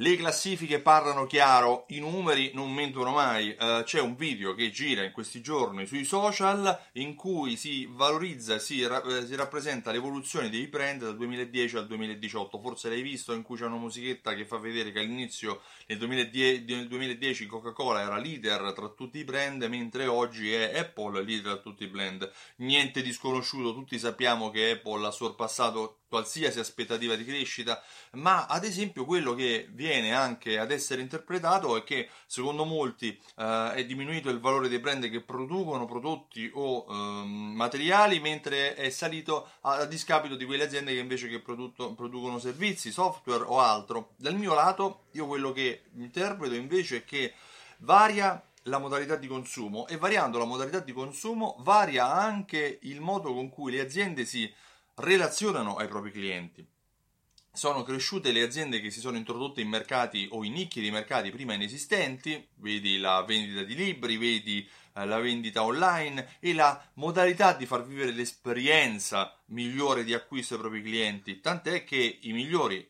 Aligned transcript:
Le 0.00 0.16
classifiche 0.16 0.80
parlano 0.80 1.26
chiaro, 1.26 1.84
i 1.88 1.98
numeri 1.98 2.52
non 2.54 2.72
mentono 2.72 3.10
mai. 3.10 3.50
Uh, 3.50 3.82
c'è 3.82 4.00
un 4.00 4.16
video 4.16 4.54
che 4.54 4.70
gira 4.70 5.04
in 5.04 5.12
questi 5.12 5.42
giorni 5.42 5.84
sui 5.84 6.06
social 6.06 6.86
in 6.92 7.14
cui 7.14 7.54
si 7.54 7.86
valorizza 7.86 8.54
e 8.54 8.60
si, 8.60 8.86
ra- 8.86 9.02
eh, 9.02 9.26
si, 9.26 9.34
rappresenta 9.34 9.92
l'evoluzione 9.92 10.48
dei 10.48 10.68
brand 10.68 11.02
dal 11.02 11.16
2010 11.18 11.76
al 11.76 11.86
2018. 11.86 12.60
Forse 12.62 12.88
l'hai 12.88 13.02
visto 13.02 13.34
in 13.34 13.42
cui 13.42 13.58
c'è 13.58 13.66
una 13.66 13.76
musichetta 13.76 14.32
che 14.32 14.46
fa 14.46 14.56
vedere 14.56 14.90
che 14.90 15.00
all'inizio 15.00 15.60
nel 15.88 15.98
2010, 15.98 16.64
nel 16.64 16.88
2010 16.88 17.44
Coca-Cola 17.44 18.00
era 18.00 18.16
leader 18.16 18.72
tra 18.72 18.88
tutti 18.88 19.18
i 19.18 19.24
brand, 19.24 19.62
mentre 19.64 20.06
oggi 20.06 20.50
è 20.50 20.78
Apple 20.78 21.22
leader 21.22 21.52
tra 21.52 21.60
tutti 21.60 21.84
i 21.84 21.88
brand. 21.88 22.32
Niente 22.56 23.02
di 23.02 23.12
sconosciuto, 23.12 23.74
tutti 23.74 23.98
sappiamo 23.98 24.48
che 24.48 24.70
Apple 24.70 25.06
ha 25.06 25.10
sorpassato 25.10 25.99
qualsiasi 26.10 26.58
aspettativa 26.58 27.14
di 27.14 27.24
crescita, 27.24 27.80
ma 28.14 28.46
ad 28.46 28.64
esempio 28.64 29.04
quello 29.04 29.32
che 29.34 29.68
viene 29.70 30.12
anche 30.12 30.58
ad 30.58 30.72
essere 30.72 31.00
interpretato 31.00 31.76
è 31.76 31.84
che 31.84 32.08
secondo 32.26 32.64
molti 32.64 33.16
eh, 33.36 33.72
è 33.74 33.86
diminuito 33.86 34.28
il 34.28 34.40
valore 34.40 34.68
dei 34.68 34.80
brand 34.80 35.08
che 35.08 35.20
producono 35.20 35.86
prodotti 35.86 36.50
o 36.52 36.84
eh, 36.88 37.24
materiali, 37.24 38.18
mentre 38.18 38.74
è 38.74 38.90
salito 38.90 39.48
a, 39.60 39.76
a, 39.76 39.84
discapito 39.84 40.34
di 40.34 40.44
quelle 40.44 40.64
aziende 40.64 40.92
che 40.92 40.98
invece 40.98 41.28
che 41.28 41.38
prodotto, 41.38 41.94
producono 41.94 42.40
servizi, 42.40 42.90
software 42.90 43.44
o 43.46 43.60
altro. 43.60 44.14
Dal 44.16 44.34
mio 44.34 44.52
lato, 44.52 45.04
io 45.12 45.28
quello 45.28 45.52
che 45.52 45.84
interpreto 45.94 46.54
invece 46.54 46.98
è 46.98 47.04
che 47.04 47.34
varia 47.78 48.44
la 48.64 48.78
modalità 48.78 49.14
di 49.14 49.28
consumo 49.28 49.86
e 49.86 49.96
variando 49.96 50.38
la 50.38 50.44
modalità 50.44 50.80
di 50.80 50.92
consumo 50.92 51.56
varia 51.60 52.12
anche 52.12 52.80
il 52.82 53.00
modo 53.00 53.32
con 53.32 53.48
cui 53.48 53.72
le 53.72 53.80
aziende 53.80 54.24
si 54.24 54.52
relazionano 55.00 55.76
ai 55.76 55.88
propri 55.88 56.10
clienti. 56.10 56.66
Sono 57.52 57.82
cresciute 57.82 58.30
le 58.30 58.42
aziende 58.42 58.80
che 58.80 58.90
si 58.90 59.00
sono 59.00 59.16
introdotte 59.16 59.60
in 59.60 59.68
mercati 59.68 60.28
o 60.30 60.44
in 60.44 60.52
nicchie 60.52 60.82
di 60.82 60.90
mercati 60.90 61.30
prima 61.30 61.54
inesistenti, 61.54 62.46
vedi 62.56 62.98
la 62.98 63.22
vendita 63.22 63.64
di 63.64 63.74
libri, 63.74 64.16
vedi 64.16 64.68
eh, 64.94 65.04
la 65.04 65.18
vendita 65.18 65.64
online 65.64 66.36
e 66.38 66.54
la 66.54 66.80
modalità 66.94 67.52
di 67.52 67.66
far 67.66 67.84
vivere 67.84 68.12
l'esperienza 68.12 69.36
migliore 69.46 70.04
di 70.04 70.14
acquisto 70.14 70.54
ai 70.54 70.60
propri 70.60 70.82
clienti, 70.82 71.40
tant'è 71.40 71.82
che 71.82 72.18
i 72.22 72.32
migliori 72.32 72.78
eh, 72.78 72.88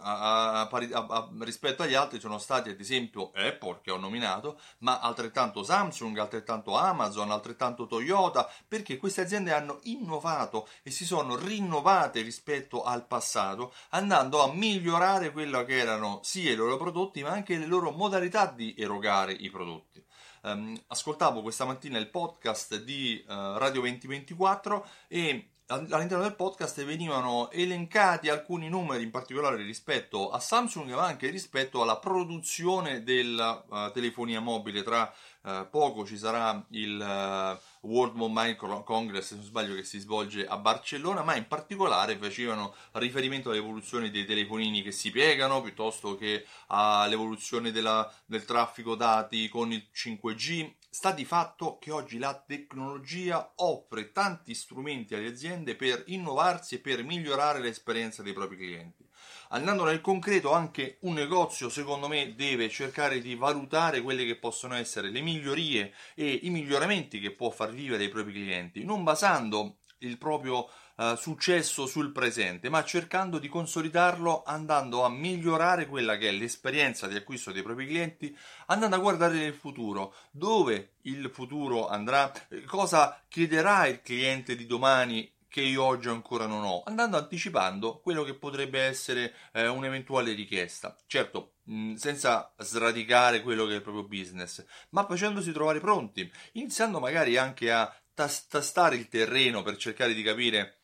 a, 0.00 0.68
a, 0.68 1.28
rispetto 1.40 1.82
agli 1.82 1.94
altri 1.94 2.20
sono 2.20 2.38
stati 2.38 2.70
ad 2.70 2.80
esempio 2.80 3.30
Apple 3.34 3.80
che 3.82 3.90
ho 3.90 3.96
nominato, 3.96 4.58
ma 4.78 5.00
altrettanto 5.00 5.62
Samsung, 5.62 6.16
altrettanto 6.18 6.76
Amazon, 6.76 7.30
altrettanto 7.30 7.86
Toyota, 7.86 8.50
perché 8.66 8.96
queste 8.96 9.22
aziende 9.22 9.52
hanno 9.52 9.80
innovato 9.84 10.68
e 10.82 10.90
si 10.90 11.04
sono 11.04 11.36
rinnovate 11.36 12.22
rispetto 12.22 12.82
al 12.82 13.06
passato, 13.06 13.72
andando 13.90 14.42
a 14.42 14.52
migliorare 14.52 15.32
quello 15.32 15.64
che 15.64 15.78
erano 15.78 16.20
sia 16.22 16.52
i 16.52 16.56
loro 16.56 16.76
prodotti, 16.76 17.22
ma 17.22 17.30
anche 17.30 17.56
le 17.56 17.66
loro 17.66 17.90
modalità 17.90 18.46
di 18.46 18.74
erogare 18.76 19.32
i 19.32 19.50
prodotti. 19.50 20.04
Um, 20.42 20.80
ascoltavo 20.86 21.42
questa 21.42 21.66
mattina 21.66 21.98
il 21.98 22.08
podcast 22.08 22.82
di 22.82 23.22
uh, 23.26 23.58
Radio 23.58 23.82
2024 23.82 24.86
e 25.06 25.50
all'interno 25.70 26.24
del 26.24 26.34
podcast 26.34 26.84
venivano 26.84 27.48
elencati 27.50 28.28
alcuni 28.28 28.68
numeri 28.68 29.04
in 29.04 29.10
particolare 29.10 29.56
rispetto 29.62 30.30
a 30.30 30.40
Samsung 30.40 30.92
ma 30.92 31.04
anche 31.04 31.28
rispetto 31.28 31.80
alla 31.80 31.98
produzione 31.98 33.04
della 33.04 33.64
uh, 33.68 33.92
telefonia 33.92 34.40
mobile. 34.40 34.82
Tra 34.82 35.12
uh, 35.42 35.68
poco 35.70 36.04
ci 36.04 36.18
sarà 36.18 36.64
il 36.70 36.98
uh, 36.98 37.86
World 37.88 38.16
Mobile 38.16 38.56
Congress 38.56 39.28
se 39.28 39.34
non 39.36 39.44
sbaglio 39.44 39.76
che 39.76 39.84
si 39.84 40.00
svolge 40.00 40.44
a 40.44 40.56
Barcellona 40.56 41.22
ma 41.22 41.36
in 41.36 41.46
particolare 41.46 42.16
facevano 42.16 42.74
riferimento 42.92 43.50
all'evoluzione 43.50 44.10
dei 44.10 44.26
telefonini 44.26 44.82
che 44.82 44.92
si 44.92 45.10
piegano 45.12 45.62
piuttosto 45.62 46.16
che 46.16 46.44
all'evoluzione 46.66 47.70
della, 47.70 48.12
del 48.26 48.44
traffico 48.44 48.96
dati 48.96 49.48
con 49.48 49.72
il 49.72 49.86
5G 49.94 50.72
Sta 50.92 51.12
di 51.12 51.24
fatto 51.24 51.78
che 51.78 51.92
oggi 51.92 52.18
la 52.18 52.34
tecnologia 52.34 53.52
offre 53.58 54.10
tanti 54.10 54.54
strumenti 54.54 55.14
alle 55.14 55.28
aziende 55.28 55.76
per 55.76 56.02
innovarsi 56.08 56.74
e 56.74 56.78
per 56.80 57.04
migliorare 57.04 57.60
l'esperienza 57.60 58.24
dei 58.24 58.32
propri 58.32 58.56
clienti. 58.56 59.08
Andando 59.50 59.84
nel 59.84 60.00
concreto, 60.00 60.52
anche 60.52 60.98
un 61.02 61.14
negozio, 61.14 61.68
secondo 61.68 62.08
me, 62.08 62.34
deve 62.34 62.68
cercare 62.68 63.20
di 63.20 63.36
valutare 63.36 64.00
quelle 64.00 64.24
che 64.24 64.36
possono 64.36 64.74
essere 64.74 65.10
le 65.10 65.20
migliorie 65.20 65.94
e 66.16 66.40
i 66.42 66.50
miglioramenti 66.50 67.20
che 67.20 67.30
può 67.30 67.50
far 67.50 67.70
vivere 67.70 68.02
i 68.02 68.08
propri 68.08 68.32
clienti, 68.32 68.82
non 68.82 69.04
basando 69.04 69.76
il 70.00 70.18
proprio 70.18 70.68
uh, 70.96 71.14
successo 71.16 71.86
sul 71.86 72.12
presente, 72.12 72.68
ma 72.68 72.84
cercando 72.84 73.38
di 73.38 73.48
consolidarlo 73.48 74.42
andando 74.44 75.04
a 75.04 75.08
migliorare 75.08 75.86
quella 75.86 76.16
che 76.16 76.28
è 76.28 76.32
l'esperienza 76.32 77.06
di 77.06 77.16
acquisto 77.16 77.52
dei 77.52 77.62
propri 77.62 77.86
clienti, 77.86 78.36
andando 78.66 78.96
a 78.96 79.00
guardare 79.00 79.34
nel 79.34 79.54
futuro, 79.54 80.14
dove 80.30 80.92
il 81.02 81.30
futuro 81.30 81.88
andrà, 81.88 82.32
cosa 82.66 83.20
chiederà 83.28 83.86
il 83.86 84.02
cliente 84.02 84.54
di 84.56 84.66
domani 84.66 85.30
che 85.50 85.60
io 85.60 85.82
oggi 85.82 86.08
ancora 86.08 86.46
non 86.46 86.62
ho, 86.62 86.82
andando 86.84 87.16
anticipando 87.16 87.98
quello 87.98 88.22
che 88.22 88.34
potrebbe 88.34 88.80
essere 88.80 89.34
eh, 89.52 89.66
un'eventuale 89.66 90.32
richiesta. 90.32 90.96
Certo, 91.06 91.54
mh, 91.64 91.94
senza 91.94 92.54
sradicare 92.56 93.42
quello 93.42 93.66
che 93.66 93.72
è 93.72 93.76
il 93.76 93.82
proprio 93.82 94.06
business, 94.06 94.64
ma 94.90 95.04
facendosi 95.04 95.50
trovare 95.52 95.80
pronti, 95.80 96.30
iniziando 96.52 97.00
magari 97.00 97.36
anche 97.36 97.72
a 97.72 97.92
tastare 98.14 98.96
il 98.96 99.08
terreno 99.08 99.62
per 99.62 99.76
cercare 99.76 100.14
di 100.14 100.22
capire 100.22 100.79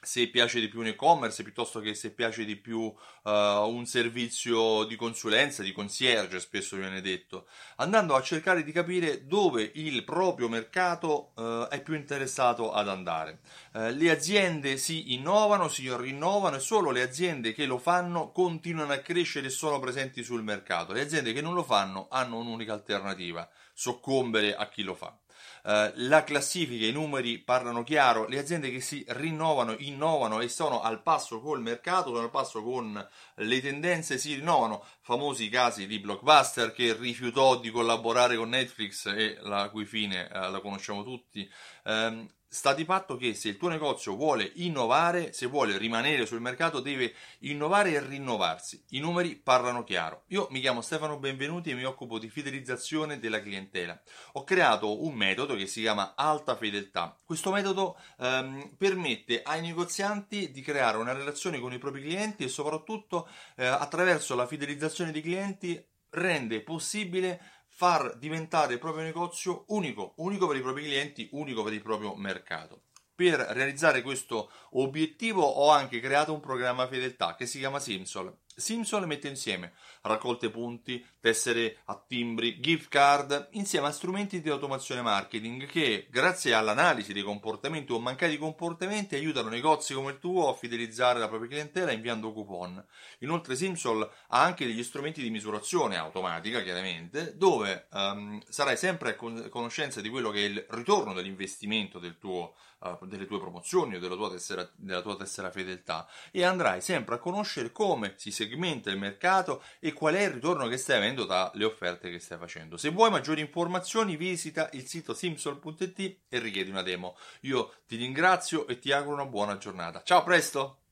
se 0.00 0.28
piace 0.28 0.60
di 0.60 0.68
più 0.68 0.80
un 0.80 0.86
e-commerce 0.86 1.42
piuttosto 1.42 1.80
che 1.80 1.92
se 1.94 2.12
piace 2.12 2.44
di 2.44 2.56
più 2.56 2.80
uh, 2.80 3.30
un 3.30 3.84
servizio 3.84 4.84
di 4.84 4.94
consulenza, 4.94 5.62
di 5.62 5.72
concierge, 5.72 6.38
spesso 6.38 6.76
viene 6.76 7.00
detto, 7.00 7.46
andando 7.76 8.14
a 8.14 8.22
cercare 8.22 8.62
di 8.62 8.70
capire 8.70 9.26
dove 9.26 9.70
il 9.74 10.04
proprio 10.04 10.48
mercato 10.48 11.32
uh, 11.34 11.66
è 11.68 11.82
più 11.82 11.94
interessato 11.94 12.72
ad 12.72 12.88
andare. 12.88 13.40
Uh, 13.72 13.88
le 13.90 14.10
aziende 14.10 14.76
si 14.76 15.14
innovano, 15.14 15.68
si 15.68 15.92
rinnovano 15.92 16.56
e 16.56 16.60
solo 16.60 16.92
le 16.92 17.02
aziende 17.02 17.52
che 17.52 17.66
lo 17.66 17.78
fanno 17.78 18.30
continuano 18.30 18.92
a 18.92 18.98
crescere 18.98 19.48
e 19.48 19.50
sono 19.50 19.80
presenti 19.80 20.22
sul 20.22 20.44
mercato. 20.44 20.92
Le 20.92 21.00
aziende 21.00 21.32
che 21.32 21.40
non 21.40 21.54
lo 21.54 21.64
fanno 21.64 22.06
hanno 22.08 22.38
un'unica 22.38 22.72
alternativa, 22.72 23.48
soccombere 23.74 24.54
a 24.54 24.68
chi 24.68 24.84
lo 24.84 24.94
fa. 24.94 25.16
Uh, 25.62 25.92
la 25.94 26.24
classifica, 26.24 26.86
i 26.86 26.92
numeri 26.92 27.38
parlano 27.38 27.82
chiaro, 27.82 28.26
le 28.26 28.38
aziende 28.38 28.70
che 28.70 28.80
si 28.80 29.04
rinnovano, 29.08 29.74
innovano 29.78 30.40
e 30.40 30.48
sono 30.48 30.80
al 30.80 31.02
passo 31.02 31.40
col 31.40 31.60
mercato, 31.60 32.10
sono 32.10 32.24
al 32.24 32.30
passo 32.30 32.62
con 32.62 33.08
le 33.34 33.60
tendenze, 33.60 34.18
si 34.18 34.34
rinnovano. 34.34 34.84
Famosi 35.00 35.48
casi 35.48 35.86
di 35.86 35.98
Blockbuster 35.98 36.72
che 36.72 36.94
rifiutò 36.94 37.58
di 37.58 37.70
collaborare 37.70 38.36
con 38.36 38.50
Netflix 38.50 39.06
e 39.06 39.38
la 39.42 39.68
cui 39.70 39.84
fine 39.84 40.28
uh, 40.30 40.50
la 40.50 40.60
conosciamo 40.60 41.02
tutti. 41.02 41.50
Um, 41.84 42.28
sta 42.48 42.72
di 42.72 42.84
fatto 42.84 43.16
che 43.16 43.34
se 43.34 43.50
il 43.50 43.56
tuo 43.58 43.68
negozio 43.68 44.16
vuole 44.16 44.50
innovare, 44.56 45.32
se 45.32 45.46
vuole 45.46 45.76
rimanere 45.76 46.24
sul 46.24 46.40
mercato, 46.40 46.80
deve 46.80 47.14
innovare 47.40 47.92
e 47.92 48.00
rinnovarsi. 48.00 48.82
I 48.90 49.00
numeri 49.00 49.36
parlano 49.36 49.84
chiaro. 49.84 50.24
Io 50.28 50.48
mi 50.50 50.60
chiamo 50.60 50.80
Stefano 50.80 51.18
Benvenuti 51.18 51.70
e 51.70 51.74
mi 51.74 51.84
occupo 51.84 52.18
di 52.18 52.30
fidelizzazione 52.30 53.18
della 53.18 53.40
clientela. 53.40 54.00
Ho 54.32 54.44
creato 54.44 55.04
un 55.04 55.14
metodo 55.14 55.54
che 55.54 55.66
si 55.66 55.82
chiama 55.82 56.14
alta 56.16 56.56
fedeltà. 56.56 57.18
Questo 57.22 57.50
metodo 57.50 57.98
ehm, 58.18 58.74
permette 58.78 59.42
ai 59.42 59.60
negozianti 59.60 60.50
di 60.50 60.62
creare 60.62 60.96
una 60.96 61.12
relazione 61.12 61.60
con 61.60 61.72
i 61.72 61.78
propri 61.78 62.00
clienti 62.00 62.44
e 62.44 62.48
soprattutto 62.48 63.28
eh, 63.56 63.66
attraverso 63.66 64.34
la 64.34 64.46
fidelizzazione 64.46 65.12
dei 65.12 65.22
clienti 65.22 65.84
rende 66.10 66.62
possibile 66.62 67.57
far 67.78 68.16
diventare 68.16 68.72
il 68.72 68.80
proprio 68.80 69.04
negozio 69.04 69.62
unico, 69.68 70.14
unico 70.16 70.48
per 70.48 70.56
i 70.56 70.62
propri 70.62 70.82
clienti, 70.82 71.28
unico 71.30 71.62
per 71.62 71.72
il 71.72 71.80
proprio 71.80 72.12
mercato. 72.16 72.86
Per 73.14 73.38
realizzare 73.38 74.02
questo 74.02 74.50
obiettivo 74.70 75.44
ho 75.44 75.70
anche 75.70 76.00
creato 76.00 76.32
un 76.32 76.40
programma 76.40 76.88
fedeltà 76.88 77.36
che 77.36 77.46
si 77.46 77.60
chiama 77.60 77.78
Simsol 77.78 78.36
Simsol 78.58 79.06
mette 79.06 79.28
insieme 79.28 79.72
raccolte 80.02 80.50
punti, 80.50 81.04
tessere 81.20 81.78
a 81.84 82.02
timbri, 82.06 82.60
gift 82.60 82.88
card, 82.88 83.48
insieme 83.52 83.86
a 83.86 83.92
strumenti 83.92 84.40
di 84.40 84.48
automazione 84.48 85.02
marketing 85.02 85.66
che, 85.66 86.08
grazie 86.10 86.54
all'analisi 86.54 87.12
dei 87.12 87.22
comportamenti 87.22 87.92
o 87.92 88.00
mancati 88.00 88.36
comportamenti, 88.36 89.14
aiutano 89.14 89.48
negozi 89.48 89.94
come 89.94 90.12
il 90.12 90.18
tuo 90.18 90.48
a 90.48 90.54
fidelizzare 90.54 91.18
la 91.18 91.28
propria 91.28 91.50
clientela 91.50 91.92
inviando 91.92 92.32
coupon. 92.32 92.84
Inoltre 93.20 93.54
Simsol 93.54 94.02
ha 94.02 94.42
anche 94.42 94.66
degli 94.66 94.82
strumenti 94.82 95.22
di 95.22 95.30
misurazione 95.30 95.96
automatica, 95.96 96.62
chiaramente, 96.62 97.36
dove 97.36 97.86
um, 97.92 98.40
sarai 98.48 98.76
sempre 98.76 99.10
a 99.10 99.48
conoscenza 99.48 100.00
di 100.00 100.08
quello 100.08 100.30
che 100.30 100.40
è 100.40 100.48
il 100.48 100.66
ritorno 100.70 101.12
dell'investimento 101.12 101.98
del 101.98 102.18
tuo, 102.18 102.54
uh, 102.80 103.06
delle 103.06 103.26
tue 103.26 103.38
promozioni 103.38 103.96
o 103.96 104.00
della 104.00 104.16
tua, 104.16 104.30
tessera, 104.30 104.68
della 104.74 105.02
tua 105.02 105.16
tessera 105.16 105.50
fedeltà 105.50 106.08
e 106.30 106.44
andrai 106.44 106.80
sempre 106.80 107.16
a 107.16 107.18
conoscere 107.18 107.72
come 107.72 108.14
si 108.16 108.30
segue 108.30 108.47
segmenta 108.48 108.90
il 108.90 108.98
mercato 108.98 109.62
e 109.78 109.92
qual 109.92 110.14
è 110.14 110.22
il 110.22 110.30
ritorno 110.30 110.66
che 110.66 110.78
stai 110.78 110.96
avendo 110.96 111.24
dalle 111.24 111.64
offerte 111.64 112.10
che 112.10 112.18
stai 112.18 112.38
facendo. 112.38 112.76
Se 112.76 112.88
vuoi 112.88 113.10
maggiori 113.10 113.40
informazioni 113.40 114.16
visita 114.16 114.70
il 114.72 114.86
sito 114.86 115.12
simsol.it 115.12 116.16
e 116.28 116.38
richiedi 116.38 116.70
una 116.70 116.82
demo. 116.82 117.16
Io 117.42 117.74
ti 117.86 117.96
ringrazio 117.96 118.66
e 118.66 118.78
ti 118.78 118.90
auguro 118.92 119.14
una 119.14 119.26
buona 119.26 119.58
giornata. 119.58 120.02
Ciao, 120.02 120.22
presto! 120.22 120.87